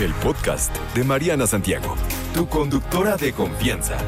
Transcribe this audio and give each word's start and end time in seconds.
el 0.00 0.14
podcast 0.14 0.74
de 0.94 1.04
Mariana 1.04 1.46
Santiago, 1.46 1.94
tu 2.32 2.48
conductora 2.48 3.18
de 3.18 3.34
confianza. 3.34 3.98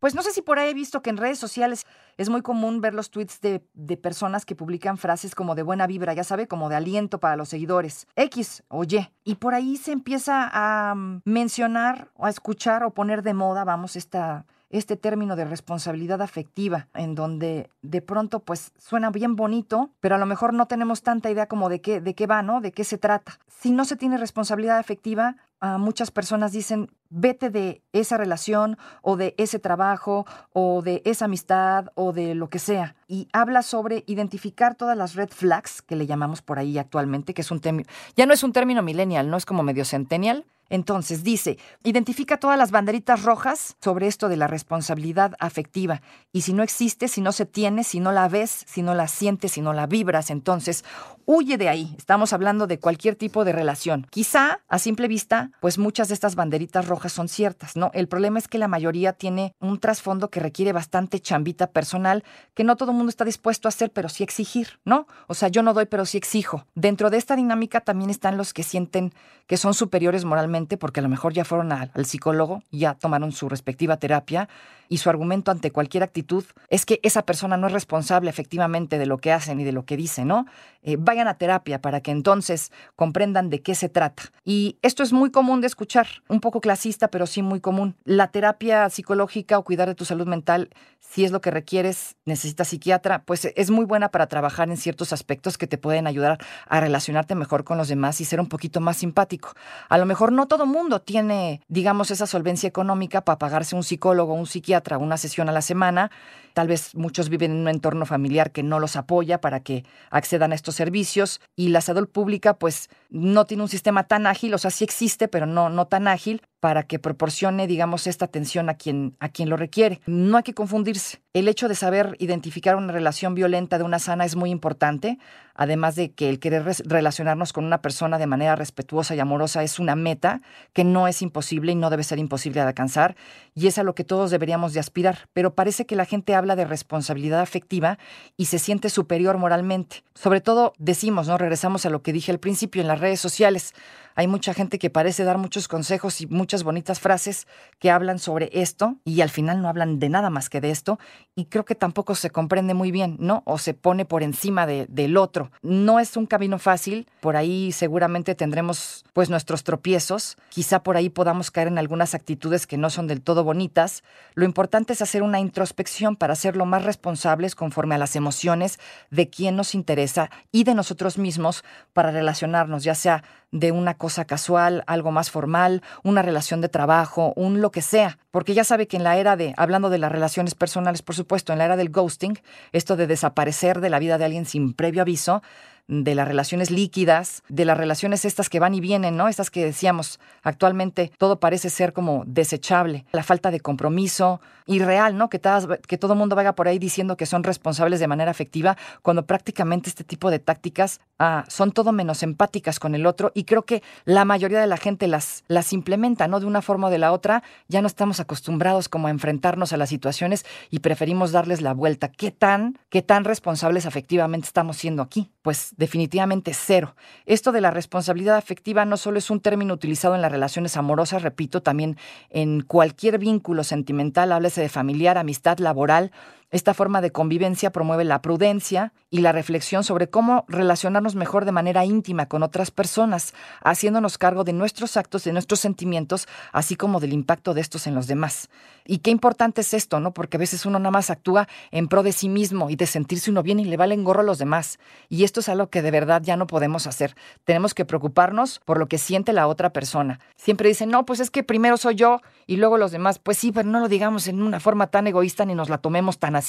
Pues 0.00 0.16
no 0.16 0.22
sé 0.22 0.32
si 0.32 0.42
por 0.42 0.58
ahí 0.58 0.70
he 0.70 0.74
visto 0.74 1.00
que 1.00 1.10
en 1.10 1.16
redes 1.16 1.38
sociales 1.38 1.86
es 2.18 2.28
muy 2.28 2.42
común 2.42 2.80
ver 2.80 2.92
los 2.92 3.10
tweets 3.10 3.40
de, 3.40 3.64
de, 3.74 3.96
personas 3.96 4.44
que 4.44 4.56
publican 4.56 4.98
frases 4.98 5.36
como 5.36 5.54
de 5.54 5.62
buena 5.62 5.86
vibra, 5.86 6.12
ya 6.12 6.24
sabe, 6.24 6.48
como 6.48 6.68
de 6.68 6.74
aliento 6.74 7.20
para 7.20 7.36
los 7.36 7.50
seguidores, 7.50 8.08
X 8.16 8.64
o 8.66 8.82
Y. 8.82 9.08
Y 9.22 9.36
por 9.36 9.54
ahí 9.54 9.76
se 9.76 9.92
empieza 9.92 10.50
a 10.52 10.96
mm, 10.96 11.22
mencionar 11.24 12.10
o 12.16 12.26
a 12.26 12.30
escuchar 12.30 12.82
o 12.82 12.90
poner 12.90 13.22
de 13.22 13.32
moda, 13.32 13.62
vamos, 13.62 13.94
esta 13.94 14.44
este 14.72 14.96
término 14.96 15.36
de 15.36 15.44
responsabilidad 15.44 16.20
afectiva, 16.20 16.88
en 16.94 17.14
donde 17.14 17.70
de 17.82 18.02
pronto 18.02 18.40
pues 18.40 18.72
suena 18.78 19.10
bien 19.10 19.36
bonito, 19.36 19.90
pero 20.00 20.16
a 20.16 20.18
lo 20.18 20.26
mejor 20.26 20.52
no 20.52 20.66
tenemos 20.66 21.02
tanta 21.02 21.30
idea 21.30 21.46
como 21.46 21.68
de 21.68 21.80
qué, 21.80 22.00
de 22.00 22.14
qué 22.14 22.26
va, 22.26 22.42
¿no? 22.42 22.60
De 22.60 22.72
qué 22.72 22.82
se 22.82 22.98
trata. 22.98 23.38
Si 23.46 23.70
no 23.70 23.84
se 23.84 23.96
tiene 23.96 24.18
responsabilidad 24.18 24.78
afectiva, 24.78 25.36
muchas 25.78 26.10
personas 26.10 26.50
dicen, 26.50 26.90
vete 27.08 27.48
de 27.50 27.82
esa 27.92 28.16
relación 28.16 28.78
o 29.00 29.16
de 29.16 29.34
ese 29.38 29.60
trabajo 29.60 30.26
o 30.52 30.82
de 30.82 31.02
esa 31.04 31.26
amistad 31.26 31.92
o 31.94 32.12
de 32.12 32.34
lo 32.34 32.48
que 32.48 32.58
sea. 32.58 32.96
Y 33.06 33.28
habla 33.32 33.62
sobre 33.62 34.02
identificar 34.06 34.74
todas 34.74 34.96
las 34.96 35.14
red 35.14 35.28
flags 35.28 35.80
que 35.82 35.94
le 35.94 36.06
llamamos 36.06 36.42
por 36.42 36.58
ahí 36.58 36.78
actualmente, 36.78 37.32
que 37.32 37.42
es 37.42 37.50
un 37.50 37.60
término, 37.60 37.88
ya 38.16 38.26
no 38.26 38.34
es 38.34 38.42
un 38.42 38.52
término 38.52 38.82
millennial, 38.82 39.30
no 39.30 39.36
es 39.36 39.46
como 39.46 39.62
medio 39.62 39.84
centennial, 39.84 40.44
entonces, 40.72 41.22
dice, 41.22 41.58
identifica 41.84 42.38
todas 42.38 42.56
las 42.56 42.70
banderitas 42.70 43.24
rojas 43.24 43.76
sobre 43.82 44.06
esto 44.06 44.30
de 44.30 44.38
la 44.38 44.46
responsabilidad 44.46 45.34
afectiva. 45.38 46.00
Y 46.32 46.40
si 46.40 46.54
no 46.54 46.62
existe, 46.62 47.08
si 47.08 47.20
no 47.20 47.32
se 47.32 47.44
tiene, 47.44 47.84
si 47.84 48.00
no 48.00 48.10
la 48.10 48.26
ves, 48.26 48.64
si 48.66 48.80
no 48.80 48.94
la 48.94 49.06
sientes, 49.06 49.52
si 49.52 49.60
no 49.60 49.74
la 49.74 49.86
vibras, 49.86 50.30
entonces 50.30 50.82
huye 51.26 51.58
de 51.58 51.68
ahí. 51.68 51.94
Estamos 51.98 52.32
hablando 52.32 52.66
de 52.66 52.78
cualquier 52.78 53.16
tipo 53.16 53.44
de 53.44 53.52
relación. 53.52 54.06
Quizá, 54.08 54.60
a 54.66 54.78
simple 54.78 55.08
vista, 55.08 55.50
pues 55.60 55.76
muchas 55.76 56.08
de 56.08 56.14
estas 56.14 56.36
banderitas 56.36 56.88
rojas 56.88 57.12
son 57.12 57.28
ciertas, 57.28 57.76
¿no? 57.76 57.90
El 57.92 58.08
problema 58.08 58.38
es 58.38 58.48
que 58.48 58.56
la 58.56 58.66
mayoría 58.66 59.12
tiene 59.12 59.54
un 59.60 59.78
trasfondo 59.78 60.30
que 60.30 60.40
requiere 60.40 60.72
bastante 60.72 61.20
chambita 61.20 61.66
personal, 61.66 62.24
que 62.54 62.64
no 62.64 62.76
todo 62.76 62.92
el 62.92 62.96
mundo 62.96 63.10
está 63.10 63.26
dispuesto 63.26 63.68
a 63.68 63.70
hacer, 63.70 63.92
pero 63.92 64.08
sí 64.08 64.24
exigir, 64.24 64.80
¿no? 64.86 65.06
O 65.26 65.34
sea, 65.34 65.48
yo 65.48 65.62
no 65.62 65.74
doy, 65.74 65.84
pero 65.84 66.06
sí 66.06 66.16
exijo. 66.16 66.64
Dentro 66.74 67.10
de 67.10 67.18
esta 67.18 67.36
dinámica 67.36 67.82
también 67.82 68.08
están 68.08 68.38
los 68.38 68.54
que 68.54 68.62
sienten 68.62 69.12
que 69.46 69.58
son 69.58 69.74
superiores 69.74 70.24
moralmente 70.24 70.61
porque 70.66 71.00
a 71.00 71.02
lo 71.02 71.08
mejor 71.08 71.32
ya 71.32 71.44
fueron 71.44 71.72
al, 71.72 71.90
psicólogo, 72.04 72.62
ya 72.70 72.94
tomaron 72.94 73.32
su 73.32 73.48
respectiva 73.48 73.96
terapia 73.96 74.48
y 74.88 74.98
su 74.98 75.08
argumento 75.08 75.50
ante 75.50 75.70
cualquier 75.70 76.02
actitud 76.02 76.44
es 76.68 76.84
que 76.84 77.00
esa 77.02 77.22
persona 77.22 77.56
no 77.56 77.66
es 77.66 77.72
responsable 77.72 78.28
efectivamente 78.28 78.98
de 78.98 79.06
lo 79.06 79.18
que 79.18 79.32
hacen 79.32 79.58
y 79.60 79.64
de 79.64 79.72
lo 79.72 79.84
que 79.84 79.96
dicen, 79.96 80.28
¿no? 80.28 80.46
Eh, 80.82 80.96
vayan 80.98 81.28
a 81.28 81.34
terapia 81.38 81.80
para 81.80 82.00
que 82.00 82.10
entonces 82.10 82.72
comprendan 82.96 83.48
de 83.48 83.62
qué 83.62 83.74
se 83.74 83.88
trata. 83.88 84.24
Y 84.44 84.78
esto 84.82 85.02
es 85.02 85.12
muy 85.12 85.30
común 85.30 85.60
de 85.60 85.68
escuchar, 85.68 86.08
un 86.28 86.40
poco 86.40 86.60
clasista, 86.60 87.08
pero 87.08 87.26
sí 87.26 87.40
muy 87.40 87.60
común. 87.60 87.96
La 88.04 88.28
terapia 88.28 88.90
psicológica 88.90 89.58
o 89.58 89.64
cuidar 89.64 89.88
de 89.88 89.94
tu 89.94 90.04
salud 90.04 90.26
mental, 90.26 90.70
si 91.00 91.24
es 91.24 91.30
lo 91.30 91.40
que 91.40 91.50
requieres, 91.50 92.16
necesitas 92.24 92.68
psiquiatra, 92.68 93.22
pues 93.22 93.44
es 93.54 93.70
muy 93.70 93.84
buena 93.84 94.10
para 94.10 94.26
trabajar 94.26 94.68
en 94.70 94.76
ciertos 94.76 95.12
aspectos 95.12 95.58
que 95.58 95.66
te 95.66 95.78
pueden 95.78 96.06
ayudar 96.06 96.38
a 96.68 96.80
relacionarte 96.80 97.34
mejor 97.34 97.64
con 97.64 97.78
los 97.78 97.88
demás 97.88 98.20
y 98.20 98.24
ser 98.24 98.40
un 98.40 98.48
poquito 98.48 98.80
más 98.80 98.96
simpático. 98.98 99.54
A 99.88 99.98
lo 99.98 100.06
mejor 100.06 100.32
no 100.32 100.46
todo 100.52 100.66
mundo 100.66 101.00
tiene, 101.00 101.62
digamos, 101.68 102.10
esa 102.10 102.26
solvencia 102.26 102.68
económica 102.68 103.24
para 103.24 103.38
pagarse 103.38 103.74
un 103.74 103.82
psicólogo 103.82 104.34
un 104.34 104.46
psiquiatra 104.46 104.98
una 104.98 105.16
sesión 105.16 105.48
a 105.48 105.52
la 105.52 105.62
semana. 105.62 106.10
Tal 106.52 106.68
vez 106.68 106.94
muchos 106.94 107.30
viven 107.30 107.52
en 107.52 107.56
un 107.56 107.68
entorno 107.68 108.04
familiar 108.04 108.52
que 108.52 108.62
no 108.62 108.78
los 108.78 108.96
apoya 108.96 109.40
para 109.40 109.60
que 109.60 109.86
accedan 110.10 110.52
a 110.52 110.54
estos 110.54 110.74
servicios 110.74 111.40
y 111.56 111.68
la 111.68 111.80
salud 111.80 112.06
pública 112.06 112.52
pues 112.58 112.90
no 113.08 113.46
tiene 113.46 113.62
un 113.62 113.70
sistema 113.70 114.04
tan 114.04 114.26
ágil, 114.26 114.52
o 114.52 114.58
sea, 114.58 114.70
sí 114.70 114.84
existe, 114.84 115.26
pero 115.26 115.46
no, 115.46 115.70
no 115.70 115.86
tan 115.86 116.06
ágil 116.06 116.42
para 116.62 116.84
que 116.84 117.00
proporcione, 117.00 117.66
digamos, 117.66 118.06
esta 118.06 118.26
atención 118.26 118.68
a 118.68 118.74
quien, 118.74 119.16
a 119.18 119.30
quien 119.30 119.48
lo 119.50 119.56
requiere. 119.56 120.00
No 120.06 120.36
hay 120.36 120.44
que 120.44 120.54
confundirse. 120.54 121.20
El 121.32 121.48
hecho 121.48 121.66
de 121.66 121.74
saber 121.74 122.14
identificar 122.20 122.76
una 122.76 122.92
relación 122.92 123.34
violenta 123.34 123.78
de 123.78 123.84
una 123.84 123.98
sana 123.98 124.24
es 124.24 124.36
muy 124.36 124.50
importante, 124.50 125.18
además 125.56 125.96
de 125.96 126.12
que 126.12 126.28
el 126.28 126.38
querer 126.38 126.62
relacionarnos 126.84 127.52
con 127.52 127.64
una 127.64 127.82
persona 127.82 128.16
de 128.16 128.28
manera 128.28 128.54
respetuosa 128.54 129.16
y 129.16 129.18
amorosa 129.18 129.64
es 129.64 129.80
una 129.80 129.96
meta 129.96 130.40
que 130.72 130.84
no 130.84 131.08
es 131.08 131.20
imposible 131.20 131.72
y 131.72 131.74
no 131.74 131.90
debe 131.90 132.04
ser 132.04 132.20
imposible 132.20 132.60
de 132.60 132.68
alcanzar, 132.68 133.16
y 133.56 133.66
es 133.66 133.76
a 133.78 133.82
lo 133.82 133.96
que 133.96 134.04
todos 134.04 134.30
deberíamos 134.30 134.72
de 134.72 134.78
aspirar. 134.78 135.28
Pero 135.32 135.56
parece 135.56 135.84
que 135.84 135.96
la 135.96 136.04
gente 136.04 136.36
habla 136.36 136.54
de 136.54 136.64
responsabilidad 136.64 137.40
afectiva 137.40 137.98
y 138.36 138.44
se 138.44 138.60
siente 138.60 138.88
superior 138.88 139.36
moralmente. 139.36 140.04
Sobre 140.14 140.40
todo 140.40 140.74
decimos, 140.78 141.26
¿no? 141.26 141.38
Regresamos 141.38 141.86
a 141.86 141.90
lo 141.90 142.02
que 142.02 142.12
dije 142.12 142.30
al 142.30 142.38
principio 142.38 142.82
en 142.82 142.88
las 142.88 143.00
redes 143.00 143.18
sociales. 143.18 143.74
Hay 144.14 144.26
mucha 144.26 144.52
gente 144.52 144.78
que 144.78 144.90
parece 144.90 145.24
dar 145.24 145.38
muchos 145.38 145.68
consejos 145.68 146.20
y 146.20 146.26
muchas 146.26 146.51
bonitas 146.62 147.00
frases 147.00 147.46
que 147.78 147.90
hablan 147.90 148.18
sobre 148.18 148.50
esto 148.52 148.96
y 149.04 149.22
al 149.22 149.30
final 149.30 149.62
no 149.62 149.68
hablan 149.68 149.98
de 149.98 150.10
nada 150.10 150.28
más 150.28 150.50
que 150.50 150.60
de 150.60 150.70
esto 150.70 150.98
y 151.34 151.46
creo 151.46 151.64
que 151.64 151.74
tampoco 151.74 152.14
se 152.14 152.28
comprende 152.28 152.74
muy 152.74 152.90
bien, 152.90 153.16
¿no? 153.18 153.42
O 153.46 153.56
se 153.56 153.72
pone 153.72 154.04
por 154.04 154.22
encima 154.22 154.66
de, 154.66 154.86
del 154.90 155.16
otro. 155.16 155.50
No 155.62 155.98
es 155.98 156.18
un 156.18 156.26
camino 156.26 156.58
fácil, 156.58 157.08
por 157.20 157.36
ahí 157.36 157.72
seguramente 157.72 158.34
tendremos 158.34 159.04
pues 159.14 159.30
nuestros 159.30 159.64
tropiezos, 159.64 160.36
quizá 160.50 160.82
por 160.82 160.98
ahí 160.98 161.08
podamos 161.08 161.50
caer 161.50 161.68
en 161.68 161.78
algunas 161.78 162.14
actitudes 162.14 162.66
que 162.66 162.76
no 162.76 162.90
son 162.90 163.06
del 163.06 163.22
todo 163.22 163.44
bonitas. 163.44 164.02
Lo 164.34 164.44
importante 164.44 164.92
es 164.92 165.00
hacer 165.00 165.22
una 165.22 165.40
introspección 165.40 166.16
para 166.16 166.36
ser 166.36 166.56
lo 166.56 166.66
más 166.66 166.84
responsables 166.84 167.54
conforme 167.54 167.94
a 167.94 167.98
las 167.98 168.16
emociones 168.16 168.78
de 169.10 169.30
quien 169.30 169.56
nos 169.56 169.74
interesa 169.74 170.30
y 170.50 170.64
de 170.64 170.74
nosotros 170.74 171.16
mismos 171.16 171.64
para 171.92 172.10
relacionarnos, 172.10 172.84
ya 172.84 172.94
sea 172.94 173.24
de 173.52 173.70
una 173.70 173.94
cosa 173.94 174.24
casual, 174.24 174.82
algo 174.86 175.12
más 175.12 175.30
formal, 175.30 175.82
una 176.02 176.22
relación 176.22 176.60
de 176.60 176.68
trabajo, 176.68 177.32
un 177.36 177.60
lo 177.60 177.70
que 177.70 177.82
sea. 177.82 178.18
Porque 178.30 178.54
ya 178.54 178.64
sabe 178.64 178.88
que 178.88 178.96
en 178.96 179.04
la 179.04 179.18
era 179.18 179.36
de, 179.36 179.54
hablando 179.56 179.90
de 179.90 179.98
las 179.98 180.10
relaciones 180.10 180.54
personales, 180.54 181.02
por 181.02 181.14
supuesto, 181.14 181.52
en 181.52 181.58
la 181.58 181.66
era 181.66 181.76
del 181.76 181.90
ghosting, 181.90 182.40
esto 182.72 182.96
de 182.96 183.06
desaparecer 183.06 183.80
de 183.80 183.90
la 183.90 183.98
vida 183.98 184.18
de 184.18 184.24
alguien 184.24 184.46
sin 184.46 184.72
previo 184.72 185.02
aviso, 185.02 185.42
de 185.88 186.14
las 186.14 186.26
relaciones 186.26 186.70
líquidas, 186.70 187.42
de 187.48 187.64
las 187.64 187.76
relaciones 187.76 188.24
estas 188.24 188.48
que 188.48 188.60
van 188.60 188.74
y 188.74 188.80
vienen, 188.80 189.16
¿no? 189.16 189.28
Estas 189.28 189.50
que 189.50 189.64
decíamos 189.64 190.20
actualmente, 190.42 191.12
todo 191.18 191.40
parece 191.40 191.70
ser 191.70 191.92
como 191.92 192.24
desechable, 192.26 193.04
la 193.12 193.22
falta 193.22 193.50
de 193.50 193.60
compromiso 193.60 194.40
irreal, 194.66 195.18
¿no? 195.18 195.28
Que, 195.28 195.40
que 195.86 195.98
todo 195.98 196.14
mundo 196.14 196.36
vaya 196.36 196.54
por 196.54 196.68
ahí 196.68 196.78
diciendo 196.78 197.16
que 197.16 197.26
son 197.26 197.42
responsables 197.42 198.00
de 198.00 198.06
manera 198.06 198.30
afectiva, 198.30 198.76
cuando 199.02 199.26
prácticamente 199.26 199.88
este 199.88 200.04
tipo 200.04 200.30
de 200.30 200.38
tácticas 200.38 201.00
ah, 201.18 201.44
son 201.48 201.72
todo 201.72 201.92
menos 201.92 202.22
empáticas 202.22 202.78
con 202.78 202.94
el 202.94 203.06
otro 203.06 203.32
y 203.34 203.44
creo 203.44 203.62
que 203.62 203.82
la 204.04 204.24
mayoría 204.24 204.60
de 204.60 204.66
la 204.66 204.76
gente 204.76 205.08
las, 205.08 205.44
las 205.48 205.72
implementa, 205.72 206.28
¿no? 206.28 206.40
De 206.40 206.46
una 206.46 206.62
forma 206.62 206.86
o 206.86 206.90
de 206.90 206.98
la 206.98 207.12
otra, 207.12 207.42
ya 207.68 207.80
no 207.80 207.86
estamos 207.86 208.20
acostumbrados 208.20 208.88
como 208.88 209.08
a 209.08 209.10
enfrentarnos 209.10 209.72
a 209.72 209.76
las 209.76 209.88
situaciones 209.88 210.44
y 210.70 210.78
preferimos 210.78 211.32
darles 211.32 211.60
la 211.60 211.74
vuelta. 211.74 212.08
¿Qué 212.08 212.30
tan, 212.30 212.78
qué 212.88 213.02
tan 213.02 213.24
responsables 213.24 213.86
afectivamente 213.86 214.46
estamos 214.46 214.76
siendo 214.76 215.02
aquí? 215.02 215.31
Pues 215.42 215.74
definitivamente 215.76 216.54
cero. 216.54 216.94
Esto 217.26 217.50
de 217.50 217.60
la 217.60 217.72
responsabilidad 217.72 218.36
afectiva 218.36 218.84
no 218.84 218.96
solo 218.96 219.18
es 219.18 219.28
un 219.28 219.40
término 219.40 219.74
utilizado 219.74 220.14
en 220.14 220.22
las 220.22 220.30
relaciones 220.30 220.76
amorosas, 220.76 221.22
repito, 221.22 221.62
también 221.62 221.96
en 222.30 222.60
cualquier 222.62 223.18
vínculo 223.18 223.64
sentimental, 223.64 224.30
háblese 224.30 224.60
de 224.60 224.68
familiar, 224.68 225.18
amistad, 225.18 225.58
laboral, 225.58 226.12
esta 226.52 226.74
forma 226.74 227.00
de 227.00 227.12
convivencia 227.12 227.72
promueve 227.72 228.04
la 228.04 228.20
prudencia 228.20 228.92
y 229.10 229.20
la 229.20 229.32
reflexión 229.32 229.84
sobre 229.84 230.10
cómo 230.10 230.44
relacionarnos 230.48 231.14
mejor 231.14 231.46
de 231.46 231.52
manera 231.52 231.86
íntima 231.86 232.26
con 232.26 232.42
otras 232.42 232.70
personas, 232.70 233.32
haciéndonos 233.64 234.18
cargo 234.18 234.44
de 234.44 234.52
nuestros 234.52 234.98
actos, 234.98 235.24
de 235.24 235.32
nuestros 235.32 235.60
sentimientos, 235.60 236.28
así 236.52 236.76
como 236.76 237.00
del 237.00 237.14
impacto 237.14 237.54
de 237.54 237.62
estos 237.62 237.86
en 237.86 237.94
los 237.94 238.06
demás. 238.06 238.50
Y 238.84 238.98
qué 238.98 239.10
importante 239.10 239.62
es 239.62 239.72
esto, 239.72 239.98
¿no? 239.98 240.12
Porque 240.12 240.36
a 240.36 240.40
veces 240.40 240.66
uno 240.66 240.78
nada 240.78 240.90
más 240.90 241.08
actúa 241.08 241.48
en 241.70 241.88
pro 241.88 242.02
de 242.02 242.12
sí 242.12 242.28
mismo 242.28 242.68
y 242.68 242.76
de 242.76 242.86
sentirse 242.86 243.30
uno 243.30 243.42
bien 243.42 243.58
y 243.58 243.64
le 243.64 243.76
valen 243.78 244.04
gorro 244.04 244.20
a 244.20 244.24
los 244.24 244.38
demás. 244.38 244.78
Y 245.08 245.24
esto 245.24 245.40
es 245.40 245.48
algo 245.48 245.68
que 245.68 245.80
de 245.80 245.90
verdad 245.90 246.20
ya 246.22 246.36
no 246.36 246.46
podemos 246.46 246.86
hacer. 246.86 247.16
Tenemos 247.44 247.72
que 247.72 247.86
preocuparnos 247.86 248.60
por 248.66 248.78
lo 248.78 248.88
que 248.88 248.98
siente 248.98 249.32
la 249.32 249.46
otra 249.46 249.72
persona. 249.72 250.20
Siempre 250.36 250.68
dicen, 250.68 250.90
no, 250.90 251.06
pues 251.06 251.20
es 251.20 251.30
que 251.30 251.44
primero 251.44 251.78
soy 251.78 251.94
yo 251.94 252.20
y 252.46 252.56
luego 252.56 252.76
los 252.76 252.92
demás. 252.92 253.18
Pues 253.18 253.38
sí, 253.38 253.52
pero 253.52 253.68
no 253.68 253.80
lo 253.80 253.88
digamos 253.88 254.26
en 254.26 254.42
una 254.42 254.60
forma 254.60 254.88
tan 254.88 255.06
egoísta 255.06 255.46
ni 255.46 255.54
nos 255.54 255.70
la 255.70 255.78
tomemos 255.78 256.18
tan 256.18 256.36
así. 256.36 256.41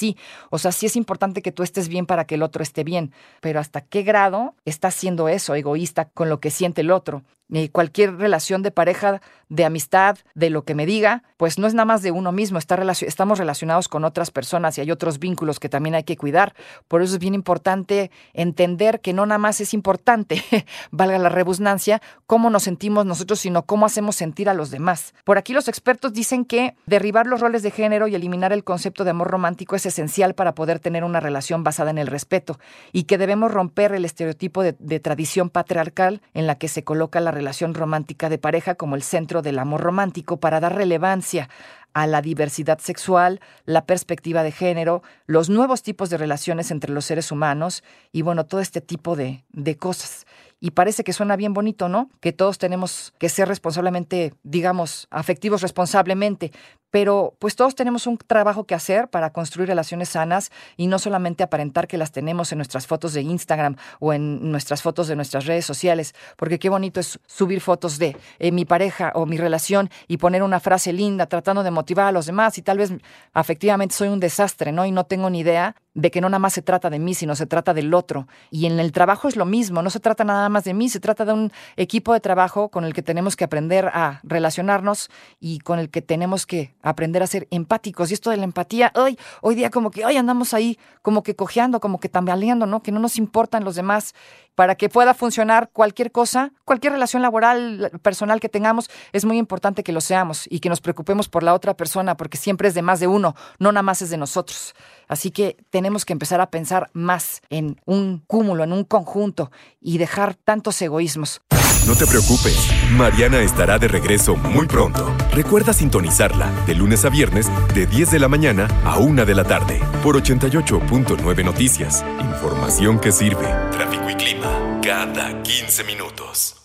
O 0.50 0.58
sea, 0.58 0.72
sí 0.72 0.86
es 0.86 0.96
importante 0.96 1.42
que 1.42 1.52
tú 1.52 1.64
estés 1.64 1.88
bien 1.88 2.06
para 2.06 2.26
que 2.26 2.36
el 2.36 2.44
otro 2.44 2.64
esté 2.64 2.84
bien, 2.84 3.12
pero 3.42 3.60
¿hasta 3.60 3.82
qué 3.82 4.04
grado 4.04 4.56
estás 4.66 4.94
siendo 4.94 5.30
eso, 5.30 5.56
egoísta 5.56 6.10
con 6.10 6.30
lo 6.30 6.40
que 6.40 6.52
siente 6.52 6.82
el 6.82 6.92
otro? 6.92 7.24
Eh, 7.54 7.70
cualquier 7.70 8.18
relación 8.18 8.64
de 8.64 8.72
pareja, 8.72 9.22
de 9.50 9.66
amistad, 9.66 10.18
de 10.34 10.50
lo 10.50 10.64
que 10.64 10.74
me 10.74 10.88
diga, 10.88 11.22
pues 11.38 11.60
no 11.60 11.68
es 11.68 11.76
nada 11.76 11.86
más 11.86 12.02
de 12.02 12.10
uno 12.10 12.32
mismo, 12.32 12.58
estamos 12.58 13.38
relacionados 13.38 13.88
con 13.88 14.04
otras 14.04 14.32
personas 14.32 14.76
y 14.78 14.82
hay 14.82 14.90
otros 14.90 15.20
vínculos 15.20 15.60
que 15.60 15.70
también 15.70 15.94
hay 15.94 16.04
que 16.04 16.18
cuidar. 16.18 16.56
Por 16.88 17.04
eso 17.04 17.14
es 17.14 17.20
bien 17.20 17.36
importante 17.36 18.10
entender 18.34 19.02
que 19.02 19.14
no 19.14 19.28
nada 19.28 19.38
más 19.38 19.62
es 19.62 19.76
importante, 19.76 20.44
valga 20.92 21.20
la 21.20 21.30
rebusnancia, 21.30 22.02
cómo 22.26 22.50
nos 22.50 22.64
sentimos 22.64 23.06
nosotros, 23.06 23.40
sino 23.40 23.68
cómo 23.68 23.86
hacemos 23.86 24.16
sentir 24.16 24.50
a 24.50 24.56
los 24.56 24.72
demás. 24.72 25.14
Por 25.24 25.38
aquí 25.38 25.54
los 25.54 25.68
expertos 25.68 26.14
dicen 26.14 26.46
que 26.46 26.76
derribar 26.88 27.28
los 27.28 27.40
roles 27.40 27.62
de 27.62 27.70
género 27.70 28.08
y 28.08 28.16
eliminar 28.16 28.54
el 28.54 28.64
concepto 28.64 29.04
de 29.04 29.12
amor 29.12 29.30
romántico 29.30 29.76
es 29.76 29.86
esencial 29.86 30.34
para 30.34 30.56
poder 30.56 30.80
tener 30.80 31.04
una 31.04 31.20
relación 31.20 31.64
basada 31.64 31.92
en 31.92 32.00
el 32.00 32.08
respeto 32.08 32.60
y 32.92 33.04
que 33.04 33.20
debemos 33.20 33.52
romper 33.52 33.94
el 33.94 34.06
estereotipo 34.06 34.64
de, 34.64 34.76
de 34.80 35.00
tradición 35.00 35.52
patriarcal 35.52 36.22
en 36.34 36.48
la 36.48 36.56
que 36.56 36.68
se 36.68 36.84
coloca 36.84 37.20
la 37.20 37.32
relación 37.44 37.74
romántica 37.74 38.30
de 38.30 38.38
pareja 38.38 38.76
como 38.76 38.96
el 38.96 39.04
centro 39.04 39.42
del 39.42 39.60
amor 39.60 39.82
romántico 39.82 40.38
para 40.38 40.62
dar 40.62 40.76
relevancia 40.76 41.50
a 41.94 42.08
la 42.08 42.22
diversidad 42.22 42.80
sexual, 42.80 43.42
la 43.66 43.86
perspectiva 43.86 44.44
de 44.44 44.52
género, 44.52 45.04
los 45.28 45.50
nuevos 45.50 45.84
tipos 45.84 46.10
de 46.10 46.18
relaciones 46.18 46.72
entre 46.72 46.94
los 46.94 47.04
seres 47.04 47.32
humanos 47.32 47.84
y 48.14 48.22
bueno, 48.22 48.46
todo 48.46 48.62
este 48.62 48.80
tipo 48.80 49.18
de, 49.18 49.44
de 49.52 49.76
cosas. 49.76 50.26
Y 50.64 50.72
parece 50.72 51.04
que 51.04 51.12
suena 51.12 51.36
bien 51.36 51.54
bonito, 51.54 51.90
¿no? 51.90 52.10
Que 52.22 52.32
todos 52.32 52.58
tenemos 52.58 53.14
que 53.18 53.28
ser 53.28 53.50
responsablemente, 53.50 54.34
digamos, 54.44 55.10
afectivos 55.12 55.62
responsablemente, 55.62 56.54
pero 56.90 57.36
pues 57.40 57.58
todos 57.58 57.76
tenemos 57.76 58.08
un 58.08 58.18
trabajo 58.18 58.64
que 58.64 58.74
hacer 58.74 59.10
para 59.10 59.34
construir 59.34 59.68
relaciones 59.68 60.08
sanas 60.08 60.52
y 60.78 60.88
no 60.88 61.00
solamente 61.00 61.44
aparentar 61.44 61.86
que 61.86 61.98
las 61.98 62.14
tenemos 62.14 62.54
en 62.54 62.60
nuestras 62.60 62.88
fotos 62.88 63.12
de 63.12 63.24
Instagram 63.24 63.76
o 64.00 64.14
en 64.14 64.52
nuestras 64.54 64.82
fotos 64.82 65.10
de 65.10 65.18
nuestras 65.18 65.48
redes 65.48 65.66
sociales, 65.66 66.16
porque 66.38 66.60
qué 66.60 66.70
bonito 66.70 67.02
es 67.02 67.20
subir 67.28 67.60
fotos 67.60 68.00
de 68.00 68.16
eh, 68.40 68.54
mi 68.54 68.64
pareja 68.64 69.12
o 69.16 69.26
mi 69.26 69.36
relación 69.36 69.90
y 70.08 70.16
poner 70.16 70.44
una 70.44 70.62
frase 70.62 70.94
linda 70.94 71.26
tratando 71.26 71.64
de 71.64 71.72
motivar 71.72 72.06
a 72.06 72.14
los 72.14 72.26
demás 72.26 72.58
y 72.58 72.62
tal 72.62 72.78
vez 72.78 72.94
afectivamente 73.34 73.96
soy 73.96 74.08
un 74.08 74.22
desastre, 74.22 74.72
¿no? 74.72 74.86
Y 74.86 74.92
no 74.92 75.04
tengo 75.08 75.30
ni 75.30 75.40
idea 75.40 75.76
de 75.94 76.12
que 76.12 76.22
no 76.22 76.30
nada 76.30 76.40
más 76.40 76.54
se 76.54 76.62
trata 76.62 76.90
de 76.90 77.00
mí, 77.00 77.14
sino 77.14 77.36
se 77.36 77.46
trata 77.46 77.74
del 77.74 77.94
otro. 77.94 78.28
Y 78.50 78.66
en 78.66 78.80
el 78.80 78.92
trabajo 78.92 79.28
es 79.28 79.36
lo 79.36 79.46
mismo, 79.46 79.82
no 79.82 79.90
se 79.90 80.00
trata 80.00 80.24
nada 80.24 80.50
más 80.50 80.64
de 80.64 80.74
mí, 80.74 80.90
se 80.90 81.00
trata 81.00 81.26
de 81.26 81.34
un 81.34 81.52
equipo 81.76 82.14
de 82.14 82.20
trabajo 82.20 82.70
con 82.70 82.84
el 82.84 82.94
que 82.94 83.02
tenemos 83.02 83.36
que 83.36 83.44
aprender 83.44 83.88
a 83.88 84.20
relacionarnos 84.24 85.10
y 85.40 85.60
con 85.60 85.80
el 85.80 85.90
que 85.90 86.02
tenemos 86.02 86.46
que 86.46 86.74
aprender 86.82 87.22
a 87.22 87.28
ser 87.28 87.48
empáticos. 87.52 88.10
Y 88.10 88.16
esto 88.16 88.30
de 88.30 88.38
la 88.38 88.44
empatía, 88.44 88.92
hoy, 88.96 89.18
hoy 89.42 89.56
día 89.56 89.70
como 89.70 89.92
que 89.92 90.06
hoy 90.06 90.18
andamos 90.18 90.54
ahí 90.54 90.80
como 91.02 91.24
que 91.24 91.36
cojeando, 91.36 91.80
como 91.80 92.00
que 92.00 92.10
tambaleando, 92.10 92.66
¿no? 92.66 92.82
Que 92.82 92.92
no 92.92 93.00
nos 93.00 93.18
importan 93.18 93.64
los 93.64 93.76
demás. 93.76 94.14
Para 94.56 94.76
que 94.76 94.88
pueda 94.88 95.16
funcionar 95.16 95.72
cualquier 95.74 96.12
cosa, 96.12 96.52
cualquier 96.64 96.94
relación 96.94 97.24
laboral, 97.24 97.92
personal 98.04 98.40
que 98.40 98.50
tengamos, 98.50 98.88
es 99.12 99.26
muy 99.26 99.40
importante 99.40 99.84
que 99.84 99.92
lo 99.92 100.00
seamos 100.00 100.46
y 100.48 100.60
que 100.60 100.70
nos 100.70 100.80
preocupemos 100.80 101.28
por 101.28 101.42
la 101.42 101.56
otra 101.56 101.74
persona, 101.76 102.16
porque 102.16 102.38
siempre 102.38 102.68
es 102.68 102.76
de 102.76 102.84
más 102.84 103.00
de 103.00 103.08
uno, 103.08 103.36
no 103.58 103.72
nada 103.72 103.82
más 103.82 104.04
es 104.04 104.12
de 104.12 104.18
nosotros. 104.18 104.76
Así 105.14 105.30
que 105.30 105.58
tenemos 105.70 106.06
que 106.06 106.14
empezar 106.14 106.42
a 106.42 106.50
pensar 106.50 106.90
más 106.94 107.42
en 107.52 107.80
un 107.86 108.24
cúmulo, 108.26 108.64
en 108.64 108.74
un 108.74 108.84
conjunto 108.84 109.52
y 109.80 110.00
dejar 110.00 110.34
tantos 110.34 110.82
egoísmos. 110.82 111.40
No 111.86 111.96
te 111.96 112.08
preocupes, 112.08 112.68
Mariana 112.94 113.42
estará 113.42 113.78
de 113.78 113.88
regreso 113.88 114.36
muy 114.36 114.66
pronto. 114.66 115.16
Recuerda 115.32 115.72
sintonizarla 115.72 116.50
de 116.66 116.74
lunes 116.74 117.06
a 117.06 117.10
viernes 117.10 117.48
de 117.76 117.86
10 117.86 118.10
de 118.10 118.20
la 118.20 118.28
mañana 118.28 118.68
a 118.84 118.98
1 118.98 119.24
de 119.24 119.36
la 119.36 119.44
tarde 119.44 119.80
por 120.02 120.20
88.9 120.20 121.46
Noticias. 121.46 122.04
Información 122.20 123.00
que 123.00 123.12
sirve. 123.12 123.46
Tráfico 123.72 124.10
y 124.10 124.16
clima 124.16 124.80
cada 124.82 125.44
15 125.44 125.84
minutos. 125.84 126.63